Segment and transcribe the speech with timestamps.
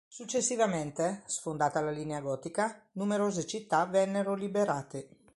[0.07, 5.09] Successivamente, sfondata la Linea Gotica, numerose città vennero liberate.